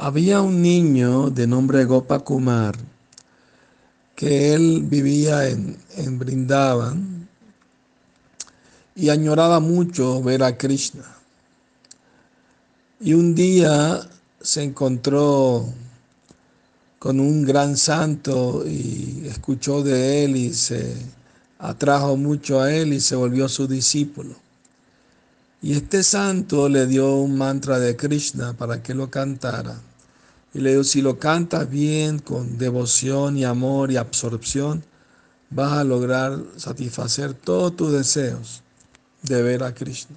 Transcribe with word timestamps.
Había 0.00 0.42
un 0.42 0.62
niño 0.62 1.28
de 1.28 1.48
nombre 1.48 1.84
Gopakumar 1.84 2.76
que 4.14 4.54
él 4.54 4.82
vivía 4.84 5.48
en, 5.48 5.76
en 5.96 6.46
y 8.94 9.08
añoraba 9.08 9.58
mucho 9.58 10.22
ver 10.22 10.44
a 10.44 10.56
Krishna. 10.56 11.02
Y 13.00 13.14
un 13.14 13.34
día 13.34 14.08
se 14.40 14.62
encontró 14.62 15.66
con 17.00 17.18
un 17.18 17.44
gran 17.44 17.76
santo 17.76 18.64
y 18.64 19.24
escuchó 19.26 19.82
de 19.82 20.24
él 20.24 20.36
y 20.36 20.54
se 20.54 20.94
atrajo 21.58 22.16
mucho 22.16 22.60
a 22.60 22.72
él 22.72 22.92
y 22.92 23.00
se 23.00 23.16
volvió 23.16 23.48
su 23.48 23.66
discípulo. 23.66 24.36
Y 25.60 25.72
este 25.72 26.04
santo 26.04 26.68
le 26.68 26.86
dio 26.86 27.16
un 27.16 27.36
mantra 27.36 27.80
de 27.80 27.96
Krishna 27.96 28.52
para 28.52 28.80
que 28.80 28.94
lo 28.94 29.10
cantara. 29.10 29.87
Y 30.58 30.60
le 30.60 30.70
dijo, 30.70 30.82
si 30.82 31.02
lo 31.02 31.20
cantas 31.20 31.70
bien, 31.70 32.18
con 32.18 32.58
devoción 32.58 33.36
y 33.36 33.44
amor 33.44 33.92
y 33.92 33.96
absorción, 33.96 34.84
vas 35.50 35.74
a 35.74 35.84
lograr 35.84 36.42
satisfacer 36.56 37.32
todos 37.32 37.76
tus 37.76 37.92
deseos 37.92 38.64
de 39.22 39.40
ver 39.40 39.62
a 39.62 39.72
Krishna. 39.72 40.16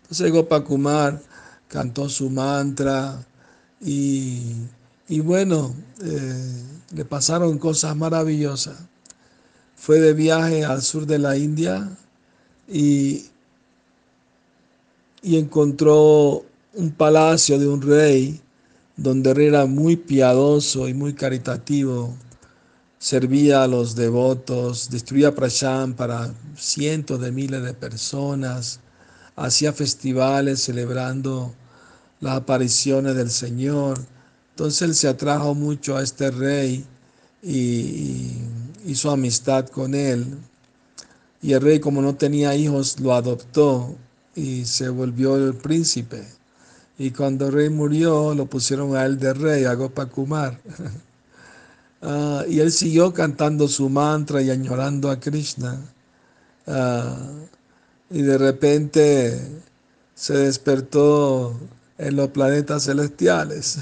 Entonces 0.00 0.32
Gopakumar 0.32 1.20
cantó 1.68 2.08
su 2.08 2.30
mantra 2.30 3.22
y, 3.82 4.54
y 5.08 5.20
bueno, 5.20 5.74
eh, 6.02 6.62
le 6.94 7.04
pasaron 7.04 7.58
cosas 7.58 7.94
maravillosas. 7.94 8.78
Fue 9.76 10.00
de 10.00 10.14
viaje 10.14 10.64
al 10.64 10.80
sur 10.80 11.04
de 11.04 11.18
la 11.18 11.36
India 11.36 11.86
y, 12.66 13.26
y 15.20 15.36
encontró 15.36 16.46
un 16.72 16.92
palacio 16.92 17.58
de 17.58 17.68
un 17.68 17.82
rey 17.82 18.40
donde 18.96 19.30
era 19.46 19.66
muy 19.66 19.96
piadoso 19.96 20.88
y 20.88 20.94
muy 20.94 21.14
caritativo, 21.14 22.14
servía 22.98 23.62
a 23.62 23.66
los 23.66 23.96
devotos, 23.96 24.88
destruía 24.90 25.34
prasham 25.34 25.94
para 25.94 26.32
cientos 26.56 27.20
de 27.20 27.32
miles 27.32 27.62
de 27.62 27.74
personas, 27.74 28.80
hacía 29.36 29.72
festivales 29.72 30.62
celebrando 30.62 31.52
las 32.20 32.36
apariciones 32.38 33.16
del 33.16 33.30
Señor. 33.30 34.00
Entonces 34.50 34.82
él 34.82 34.94
se 34.94 35.08
atrajo 35.08 35.54
mucho 35.54 35.96
a 35.96 36.02
este 36.02 36.30
rey 36.30 36.84
y 37.42 38.38
hizo 38.86 39.10
amistad 39.10 39.68
con 39.68 39.94
él. 39.94 40.38
Y 41.42 41.52
el 41.52 41.60
rey, 41.60 41.80
como 41.80 42.00
no 42.00 42.14
tenía 42.14 42.54
hijos, 42.54 42.98
lo 43.00 43.12
adoptó 43.14 43.94
y 44.34 44.64
se 44.64 44.88
volvió 44.88 45.36
el 45.36 45.54
príncipe. 45.54 46.24
Y 46.98 47.10
cuando 47.10 47.48
el 47.48 47.52
rey 47.52 47.70
murió, 47.70 48.34
lo 48.34 48.46
pusieron 48.46 48.96
a 48.96 49.04
él 49.04 49.18
de 49.18 49.34
rey, 49.34 49.64
a 49.64 49.74
Gopakumar. 49.74 50.60
uh, 52.02 52.42
y 52.48 52.60
él 52.60 52.70
siguió 52.70 53.12
cantando 53.12 53.66
su 53.66 53.88
mantra 53.88 54.40
y 54.42 54.50
añorando 54.50 55.10
a 55.10 55.18
Krishna. 55.18 55.80
Uh, 56.66 57.46
y 58.10 58.22
de 58.22 58.38
repente 58.38 59.40
se 60.14 60.34
despertó 60.34 61.58
en 61.98 62.16
los 62.16 62.28
planetas 62.28 62.84
celestiales. 62.84 63.78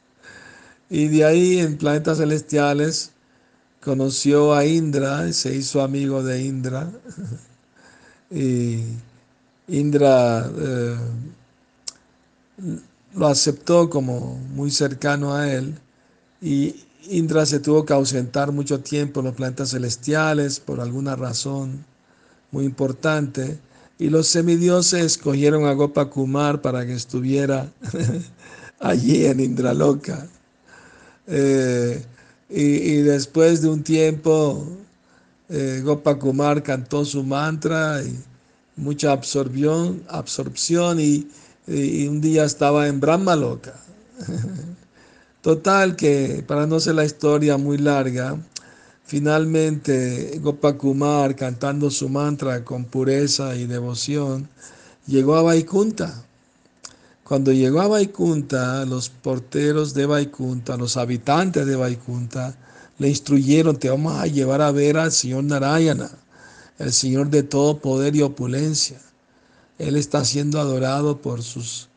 y 0.90 1.08
de 1.08 1.24
ahí 1.24 1.58
en 1.58 1.78
planetas 1.78 2.18
celestiales 2.18 3.12
conoció 3.82 4.54
a 4.54 4.66
Indra 4.66 5.28
y 5.28 5.32
se 5.32 5.54
hizo 5.54 5.80
amigo 5.80 6.22
de 6.22 6.42
Indra. 6.42 6.90
y 8.30 8.82
Indra 9.68 10.50
eh, 10.58 10.96
lo 13.14 13.26
aceptó 13.26 13.88
como 13.90 14.38
muy 14.54 14.70
cercano 14.70 15.34
a 15.34 15.52
él 15.52 15.74
y 16.40 16.74
Indra 17.08 17.46
se 17.46 17.60
tuvo 17.60 17.84
que 17.84 17.92
ausentar 17.92 18.52
mucho 18.52 18.80
tiempo 18.80 19.20
en 19.20 19.26
los 19.26 19.34
planetas 19.34 19.70
celestiales 19.70 20.60
por 20.60 20.80
alguna 20.80 21.16
razón 21.16 21.84
muy 22.50 22.64
importante 22.64 23.58
y 23.98 24.10
los 24.10 24.26
semidioses 24.26 25.04
escogieron 25.04 25.66
a 25.66 25.72
Gopakumar 25.72 26.60
para 26.60 26.84
que 26.84 26.94
estuviera 26.94 27.72
allí 28.80 29.24
en 29.24 29.40
Indraloka. 29.40 30.26
Eh, 31.26 32.04
y, 32.48 32.96
después 32.98 33.62
de 33.62 33.68
un 33.68 33.82
tiempo, 33.82 34.64
eh, 35.48 35.82
cantó 36.62 37.04
su 37.04 37.24
mantra 37.24 38.02
y 38.02 38.16
mucha 38.76 39.12
absorción, 39.12 40.04
absorción 40.08 41.00
y, 41.00 41.26
y 41.66 42.06
un 42.06 42.20
día 42.20 42.44
estaba 42.44 42.86
en 42.86 43.00
Brahmaloka. 43.00 43.74
Total 45.42 45.96
que, 45.96 46.44
para 46.46 46.66
no 46.66 46.80
ser 46.80 46.96
la 46.96 47.04
historia 47.04 47.56
muy 47.56 47.78
larga, 47.78 48.36
finalmente 49.04 50.38
Gopakumar, 50.40 51.36
cantando 51.36 51.90
su 51.90 52.08
mantra 52.08 52.64
con 52.64 52.84
pureza 52.84 53.54
y 53.54 53.66
devoción, 53.66 54.48
llegó 55.06 55.36
a 55.36 55.42
Vaikunta. 55.42 56.24
Cuando 57.22 57.52
llegó 57.52 57.80
a 57.80 57.88
Vaikunta, 57.88 58.84
los 58.86 59.08
porteros 59.08 59.94
de 59.94 60.06
Vaikunta, 60.06 60.76
los 60.76 60.96
habitantes 60.96 61.66
de 61.66 61.76
Vaikunta, 61.76 62.56
le 62.98 63.08
instruyeron, 63.08 63.76
te 63.76 63.90
vamos 63.90 64.14
a 64.20 64.26
llevar 64.26 64.62
a 64.62 64.72
ver 64.72 64.96
al 64.96 65.12
Señor 65.12 65.44
Narayana, 65.44 66.10
el 66.78 66.92
Señor 66.92 67.30
de 67.30 67.42
todo 67.42 67.78
poder 67.78 68.16
y 68.16 68.22
opulencia. 68.22 68.98
Él 69.78 69.96
está 69.96 70.24
siendo 70.24 70.60
adorado 70.60 71.18
por 71.18 71.42
sus 71.42 71.88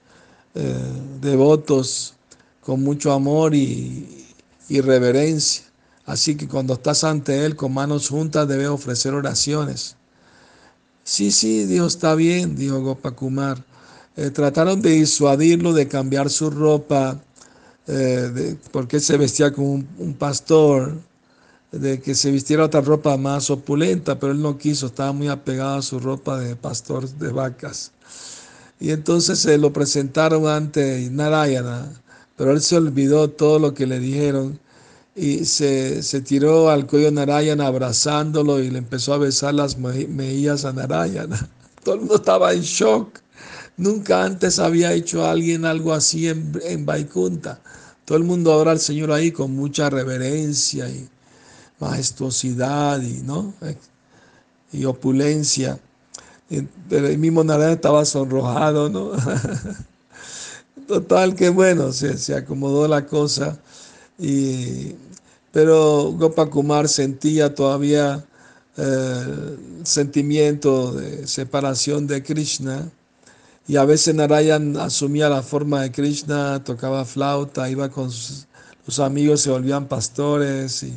eh, 0.56 0.76
devotos 1.22 2.16
con 2.62 2.84
mucho 2.84 3.14
amor 3.14 3.56
y, 3.56 4.26
y, 4.68 4.82
reverencia. 4.82 5.64
Así 6.06 6.36
que 6.36 6.48
cuando 6.48 6.74
estás 6.74 7.04
ante 7.04 7.46
Él 7.46 7.56
con 7.56 7.74
manos 7.74 8.10
juntas 8.10 8.48
debes 8.48 8.68
ofrecer 8.68 9.14
oraciones. 9.14 9.96
Sí, 11.04 11.32
sí, 11.32 11.66
Dios 11.66 11.96
está 11.96 12.16
bien, 12.16 12.56
dijo 12.56 12.82
Gopakumar. 12.82 13.64
Eh, 14.16 14.32
trataron 14.32 14.82
de 14.82 14.92
disuadirlo 14.92 15.74
de 15.74 15.88
cambiar 15.88 16.30
su 16.30 16.50
ropa, 16.50 17.22
eh, 17.88 17.94
de, 17.94 18.58
porque 18.72 19.00
se 19.00 19.18
vestía 19.18 19.54
como 19.54 19.72
un, 19.72 19.88
un 19.98 20.14
pastor 20.14 20.98
de 21.72 22.02
que 22.02 22.16
se 22.16 22.32
vistiera 22.32 22.66
otra 22.66 22.82
ropa 22.82 23.16
más 23.18 23.50
opulenta, 23.50 24.20
pero 24.20 24.34
él 24.34 24.42
no 24.42 24.58
quiso, 24.58 24.88
estaba 24.88 25.12
muy 25.12 25.28
apegado 25.28 25.78
a 25.78 25.82
su 25.82 26.00
ropa 26.00 26.40
de 26.40 26.56
pastor 26.56 27.08
de 27.10 27.32
vacas. 27.32 27.92
Y 28.80 28.92
entonces 28.92 29.40
se 29.40 29.58
lo 29.58 29.72
presentaron 29.74 30.48
ante 30.48 31.10
Narayana, 31.12 31.92
pero 32.38 32.52
él 32.52 32.62
se 32.62 32.78
olvidó 32.78 33.30
todo 33.30 33.60
lo 33.60 33.74
que 33.74 33.86
le 33.86 34.00
dijeron 34.00 34.60
y 35.16 35.46
se, 35.46 36.02
se 36.02 36.22
tiró 36.22 36.70
al 36.70 36.88
cuello 36.88 37.08
de 37.08 37.12
Narayana 37.12 37.68
abrazándolo 37.68 38.60
y 38.60 38.70
le 38.70 38.78
empezó 38.80 39.14
a 39.14 39.18
besar 39.18 39.54
las 39.54 39.78
mejillas 39.78 40.66
a 40.66 40.74
Narayana. 40.74 41.50
Todo 41.84 41.96
el 41.96 42.02
mundo 42.02 42.16
estaba 42.16 42.54
en 42.54 42.62
shock. 42.62 43.20
Nunca 43.78 44.24
antes 44.24 44.60
había 44.60 44.94
hecho 44.94 45.26
alguien 45.26 45.66
algo 45.66 45.94
así 45.94 46.28
en, 46.28 46.60
en 46.64 46.86
Vaikunta. 46.86 47.62
Todo 48.06 48.18
el 48.18 48.24
mundo 48.24 48.52
adora 48.52 48.72
al 48.72 48.80
Señor 48.80 49.12
ahí 49.12 49.32
con 49.32 49.56
mucha 49.56 49.90
reverencia 49.90 50.90
y, 50.90 51.08
majestuosidad 51.80 53.02
y, 53.02 53.22
¿no? 53.22 53.54
y 54.72 54.86
opulencia. 54.86 55.80
Pero 56.90 57.08
el 57.08 57.18
mismo 57.18 57.44
Narayana 57.44 57.74
estaba 57.74 58.06
sonrojado, 58.06 58.90
¿no? 58.90 59.12
Total 60.88 61.36
que 61.36 61.50
bueno, 61.50 61.92
se, 61.92 62.18
se 62.18 62.36
acomodó 62.36 62.88
la 62.88 63.06
cosa. 63.06 63.60
Y, 64.18 64.96
pero 65.52 66.12
Gopakumar 66.12 66.88
sentía 66.90 67.54
todavía 67.54 68.24
eh, 68.78 69.58
sentimiento 69.84 70.94
de 70.94 71.28
separación 71.28 72.08
de 72.08 72.24
Krishna. 72.24 72.90
Y 73.68 73.76
a 73.76 73.86
veces 73.86 74.16
Narayan 74.16 74.78
asumía 74.78 75.30
la 75.30 75.44
forma 75.44 75.82
de 75.82 75.92
Krishna, 75.92 76.64
tocaba 76.64 77.06
flauta, 77.06 77.70
iba 77.70 77.90
con 77.90 78.10
sus, 78.10 78.48
sus 78.86 79.00
amigos, 79.00 79.42
se 79.42 79.52
volvían 79.52 79.88
pastores 79.88 80.82
y 80.84 80.94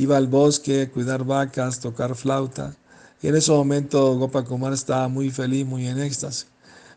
iba 0.00 0.16
al 0.16 0.26
bosque 0.26 0.82
a 0.82 0.90
cuidar 0.90 1.24
vacas, 1.24 1.80
tocar 1.80 2.14
flauta. 2.14 2.74
Y 3.22 3.28
en 3.28 3.36
ese 3.36 3.52
momento 3.52 4.16
Gopakumar 4.16 4.72
estaba 4.72 5.08
muy 5.08 5.30
feliz, 5.30 5.66
muy 5.66 5.86
en 5.86 6.00
éxtasis. 6.00 6.46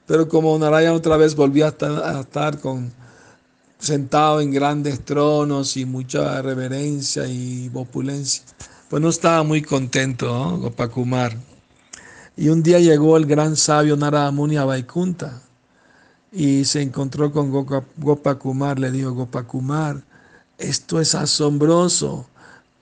Pero 0.05 0.27
como 0.27 0.57
Narayan 0.57 0.94
otra 0.94 1.17
vez 1.17 1.35
volvió 1.35 1.65
a 1.65 1.69
estar, 1.69 2.59
sentado 3.79 4.39
en 4.39 4.51
grandes 4.51 5.03
tronos 5.03 5.75
y 5.75 5.85
mucha 5.85 6.41
reverencia 6.41 7.27
y 7.27 7.69
opulencia, 7.73 8.44
pues 8.89 9.01
no 9.01 9.09
estaba 9.09 9.44
muy 9.44 9.61
contento 9.61 10.27
¿no? 10.27 10.57
Gopakumar. 10.57 11.38
Y 12.38 12.50
un 12.50 12.63
día 12.63 12.79
llegó 12.79 13.17
el 13.17 13.25
gran 13.25 13.55
sabio 13.55 13.95
Narada 13.95 14.31
Muni 14.31 14.57
a 14.57 14.65
Vaikunta 14.65 15.41
y 16.31 16.65
se 16.65 16.81
encontró 16.81 17.31
con 17.31 17.51
Gopakumar. 17.97 18.79
Le 18.79 18.91
dijo, 18.91 19.11
Gopakumar, 19.13 20.03
esto 20.57 21.00
es 21.00 21.13
asombroso. 21.13 22.27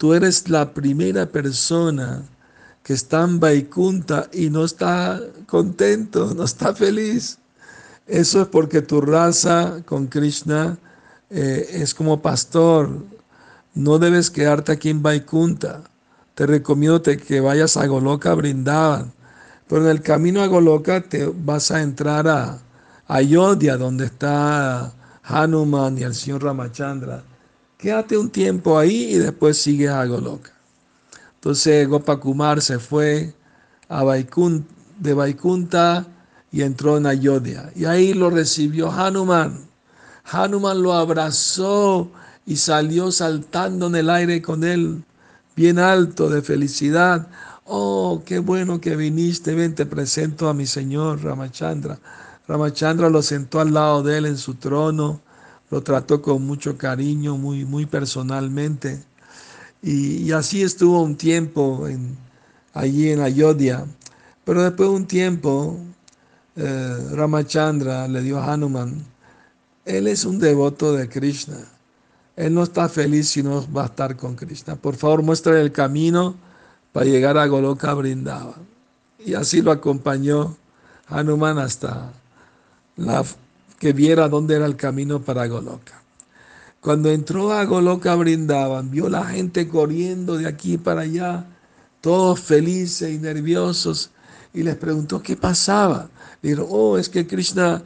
Tú 0.02 0.16
eres 0.16 0.50
la 0.50 0.74
primera 0.74 1.28
persona 1.28 2.24
que 2.82 2.94
está 2.94 3.24
en 3.24 3.40
Vaikunta 3.40 4.28
y 4.34 4.50
no 4.50 4.66
está 4.66 5.22
contento, 5.46 6.34
no 6.34 6.44
está 6.44 6.74
feliz. 6.74 7.38
Eso 8.08 8.42
es 8.42 8.48
porque 8.48 8.82
tu 8.82 9.00
raza 9.00 9.84
con 9.86 10.08
Krishna 10.08 10.76
eh, 11.30 11.70
es 11.74 11.94
como 11.94 12.20
pastor. 12.20 12.90
No 13.76 14.00
debes 14.00 14.32
quedarte 14.32 14.72
aquí 14.72 14.90
en 14.90 15.04
Vaikunta. 15.04 15.84
Te 16.34 16.48
recomiendo 16.48 17.04
que 17.04 17.40
vayas 17.40 17.78
a 17.78 17.86
Goloka 17.86 18.34
Brindavan. 18.34 19.14
Pero 19.68 19.84
en 19.84 19.92
el 19.92 20.02
camino 20.02 20.42
a 20.42 20.48
Goloka 20.48 21.02
te 21.02 21.28
vas 21.28 21.70
a 21.70 21.80
entrar 21.80 22.28
a 22.28 22.58
Ayodhya, 23.08 23.78
donde 23.78 24.06
está 24.06 24.94
Hanuman 25.22 25.96
y 26.00 26.02
el 26.02 26.16
señor 26.16 26.44
Ramachandra. 26.44 27.24
Quédate 27.82 28.16
un 28.16 28.30
tiempo 28.30 28.78
ahí 28.78 29.16
y 29.16 29.18
después 29.18 29.58
sigues 29.58 29.90
a 29.90 30.06
Goloka. 30.06 30.52
Entonces 31.34 31.88
Gopakumar 31.88 32.62
se 32.62 32.78
fue 32.78 33.34
a 33.90 34.04
de 35.00 35.14
Vaikunta 35.16 36.06
y 36.52 36.62
entró 36.62 36.98
en 36.98 37.08
Ayodhya. 37.08 37.72
Y 37.76 37.86
ahí 37.86 38.14
lo 38.14 38.30
recibió 38.30 38.92
Hanuman. 38.92 39.66
Hanuman 40.32 40.80
lo 40.84 40.94
abrazó 40.94 42.12
y 42.46 42.58
salió 42.58 43.12
saltando 43.12 43.88
en 43.88 43.96
el 43.96 44.12
aire 44.12 44.44
con 44.44 44.64
él, 44.64 45.04
bien 45.56 45.80
alto 45.80 46.30
de 46.30 46.44
felicidad. 46.44 47.30
Oh, 47.66 48.22
qué 48.24 48.38
bueno 48.38 48.80
que 48.80 48.96
viniste, 48.96 49.56
ven, 49.56 49.74
te 49.74 49.88
presento 49.88 50.48
a 50.50 50.54
mi 50.54 50.68
señor 50.68 51.24
Ramachandra. 51.24 51.98
Ramachandra 52.48 53.10
lo 53.10 53.24
sentó 53.24 53.60
al 53.60 53.74
lado 53.74 54.04
de 54.04 54.20
él 54.20 54.28
en 54.28 54.38
su 54.38 54.54
trono, 54.54 55.22
lo 55.72 55.82
trató 55.82 56.22
con 56.22 56.46
mucho 56.46 56.78
cariño, 56.78 57.38
muy, 57.38 57.66
muy 57.66 57.86
personalmente. 57.86 59.02
Y, 59.82 60.32
así 60.34 60.62
estuvo 60.62 61.02
un 61.02 61.16
tiempo 61.16 61.88
allí 62.74 63.10
en 63.10 63.22
Ayodhya. 63.22 63.86
Pero 64.44 64.62
después 64.64 64.90
de 64.90 64.96
un 64.96 65.08
tiempo, 65.08 65.80
eh, 66.58 66.98
Ramachandra 67.14 68.08
le 68.08 68.22
dio 68.22 68.40
a 68.40 68.54
Hanuman, 68.54 69.04
él 69.86 70.08
es 70.08 70.26
un 70.26 70.40
devoto 70.40 70.94
de 70.94 71.08
Krishna. 71.08 71.58
Él 72.36 72.54
no 72.54 72.64
está 72.64 72.90
feliz 72.90 73.30
si 73.30 73.42
no 73.42 73.66
va 73.72 73.84
a 73.84 73.86
estar 73.88 74.16
con 74.18 74.36
Krishna. 74.36 74.76
Por 74.76 74.96
favor, 74.96 75.24
muestra 75.24 75.60
el 75.60 75.72
camino 75.72 76.36
para 76.92 77.06
llegar 77.06 77.38
a 77.38 77.48
Goloka 77.48 77.94
Brindava. 77.94 78.56
Y 79.26 79.36
así 79.36 79.62
lo 79.62 79.72
acompañó 79.72 80.58
Hanuman 81.08 81.60
hasta 81.60 82.12
la, 82.98 83.24
que 83.82 83.94
viera 83.94 84.30
dónde 84.30 84.54
era 84.54 84.68
el 84.68 84.76
camino 84.76 85.24
para 85.24 85.48
Goloka. 85.48 86.04
Cuando 86.82 87.10
entró 87.10 87.52
a 87.52 87.66
Goloka 87.66 88.14
Brindavan, 88.14 88.92
vio 88.92 89.10
la 89.10 89.24
gente 89.26 89.68
corriendo 89.68 90.38
de 90.38 90.48
aquí 90.48 90.78
para 90.78 91.02
allá, 91.02 91.48
todos 92.00 92.40
felices 92.40 93.12
y 93.12 93.18
nerviosos, 93.18 94.12
y 94.54 94.62
les 94.62 94.76
preguntó 94.76 95.24
qué 95.24 95.36
pasaba. 95.36 96.12
Dijeron, 96.44 96.68
oh, 96.70 97.00
es 97.00 97.10
que 97.10 97.26
Krishna 97.26 97.82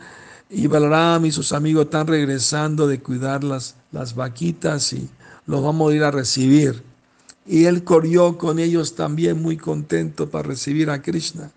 y 0.50 0.68
Balaram 0.68 1.26
y 1.26 1.32
sus 1.32 1.54
amigos 1.54 1.86
están 1.86 2.08
regresando 2.08 2.88
de 2.88 3.00
cuidar 3.00 3.46
las, 3.46 3.76
las 3.94 4.16
vaquitas 4.16 4.92
y 4.92 5.10
los 5.46 5.64
vamos 5.64 5.94
a 5.94 5.96
ir 5.96 6.04
a 6.04 6.12
recibir. 6.12 6.84
Y 7.46 7.64
él 7.64 7.86
corrió 7.86 8.38
con 8.38 8.60
ellos 8.60 8.96
también 8.96 9.42
muy 9.42 9.56
contento 9.56 10.30
para 10.30 10.50
recibir 10.50 10.90
a 10.90 11.02
Krishna. 11.02 11.52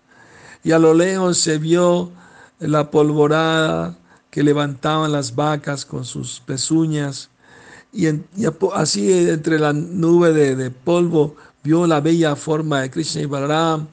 Y 0.63 0.71
a 0.71 0.79
lo 0.79 0.93
lejos 0.93 1.39
se 1.39 1.57
vio 1.57 2.11
la 2.59 2.89
polvorada 2.89 3.98
que 4.29 4.43
levantaban 4.43 5.11
las 5.11 5.35
vacas 5.35 5.85
con 5.85 6.05
sus 6.05 6.39
pezuñas. 6.39 7.29
Y, 7.91 8.07
así 8.73 9.29
entre 9.29 9.57
la 9.57 9.73
nube 9.73 10.31
de, 10.55 10.71
polvo 10.71 11.35
vio 11.63 11.87
la 11.87 12.01
bella 12.01 12.35
forma 12.35 12.81
de 12.81 12.91
Krishna 12.91 13.21
y 13.21 13.25
Balaram. 13.25 13.87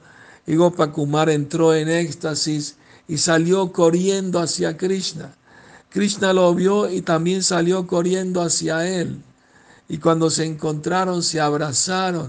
Y 0.45 0.55
Gopakumar 0.55 1.29
entró 1.29 1.73
en 1.73 1.89
éxtasis 1.89 2.77
y 3.07 3.17
salió 3.17 3.71
corriendo 3.71 4.39
hacia 4.39 4.77
Krishna. 4.77 5.33
Krishna 5.89 6.33
lo 6.33 6.53
vio 6.53 6.89
y 6.89 7.01
también 7.01 7.43
salió 7.43 7.87
corriendo 7.87 8.41
hacia 8.41 8.87
él. 8.87 9.21
Y 9.89 9.97
cuando 9.97 10.29
se 10.29 10.45
encontraron, 10.45 11.23
se 11.23 11.39
abrazaron, 11.39 12.27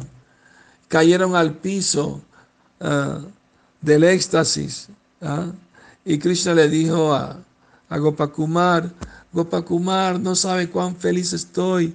cayeron 0.87 1.34
al 1.37 1.55
piso 1.55 2.22
ah, 2.81 3.20
del 3.81 4.05
éxtasis. 4.05 4.88
¿ah? 5.20 5.46
Y 6.05 6.19
Krishna 6.19 6.55
le 6.55 6.69
dijo 6.69 7.12
a, 7.12 7.40
a 7.88 7.99
Gopakumar, 7.99 8.93
Gopakumar, 9.32 10.19
no 10.19 10.35
sabe 10.35 10.69
cuán 10.69 10.96
feliz 10.96 11.32
estoy 11.32 11.94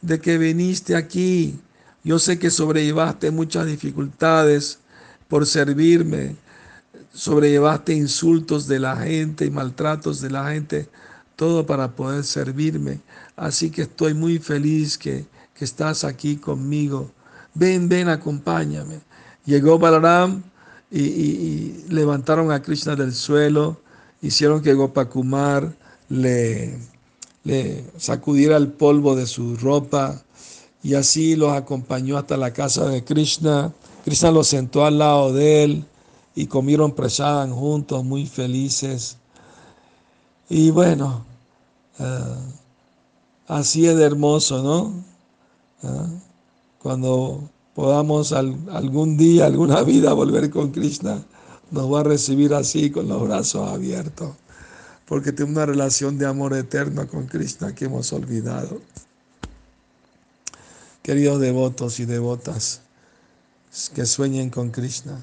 de 0.00 0.20
que 0.20 0.38
viniste 0.38 0.96
aquí. 0.96 1.58
Yo 2.04 2.18
sé 2.18 2.38
que 2.38 2.50
sobrellevaste 2.50 3.30
muchas 3.30 3.66
dificultades 3.66 4.78
por 5.28 5.46
servirme, 5.46 6.36
sobrellevaste 7.12 7.94
insultos 7.94 8.66
de 8.66 8.78
la 8.78 8.96
gente 8.96 9.44
y 9.44 9.50
maltratos 9.50 10.20
de 10.20 10.30
la 10.30 10.50
gente, 10.50 10.88
todo 11.36 11.66
para 11.66 11.94
poder 11.94 12.24
servirme. 12.24 13.00
Así 13.36 13.70
que 13.70 13.82
estoy 13.82 14.14
muy 14.14 14.38
feliz 14.38 14.98
que, 14.98 15.26
estás 15.58 16.04
aquí 16.04 16.36
conmigo. 16.36 17.10
Ven, 17.52 17.88
ven, 17.88 18.08
acompáñame. 18.08 19.00
Llegó 19.44 19.76
Balaram 19.76 20.40
y, 20.88 21.00
y, 21.02 21.84
levantaron 21.88 22.52
a 22.52 22.62
Krishna 22.62 22.94
del 22.94 23.12
suelo, 23.12 23.80
hicieron 24.22 24.62
que 24.62 24.74
Gopakumar 24.74 25.74
le, 26.08 26.78
le 27.44 27.84
sacudiera 27.96 28.56
el 28.56 28.68
polvo 28.68 29.14
de 29.14 29.26
su 29.26 29.56
ropa 29.56 30.22
y 30.82 30.94
así 30.94 31.36
los 31.36 31.52
acompañó 31.52 32.18
hasta 32.18 32.36
la 32.36 32.52
casa 32.52 32.86
de 32.88 33.04
Krishna. 33.04 33.72
Krishna 34.04 34.30
lo 34.30 34.44
sentó 34.44 34.84
al 34.84 34.98
lado 34.98 35.32
de 35.32 35.64
él 35.64 35.84
y 36.34 36.46
comieron 36.46 36.92
presadan 36.92 37.52
juntos, 37.52 38.04
muy 38.04 38.26
felices. 38.26 39.16
Y 40.48 40.70
bueno, 40.70 41.24
eh, 41.98 42.36
así 43.48 43.86
es 43.86 43.96
de 43.96 44.04
hermoso, 44.04 44.62
¿no? 44.62 44.92
¿Eh? 45.82 46.20
Cuando 46.78 47.48
podamos 47.74 48.32
algún 48.32 49.16
día, 49.16 49.46
alguna 49.46 49.82
vida 49.84 50.12
volver 50.12 50.48
con 50.50 50.70
Krishna, 50.70 51.22
nos 51.70 51.92
va 51.92 52.00
a 52.00 52.04
recibir 52.04 52.54
así 52.54 52.90
con 52.90 53.08
los 53.08 53.22
brazos 53.22 53.68
abiertos, 53.68 54.32
porque 55.06 55.32
tiene 55.32 55.52
una 55.52 55.66
relación 55.66 56.18
de 56.18 56.26
amor 56.26 56.54
eterno 56.54 57.06
con 57.08 57.26
Krishna 57.26 57.74
que 57.74 57.86
hemos 57.86 58.12
olvidado. 58.12 58.80
Queridos 61.02 61.40
devotos 61.40 62.00
y 62.00 62.04
devotas 62.04 62.82
que 63.94 64.06
sueñen 64.06 64.50
con 64.50 64.70
Krishna. 64.70 65.22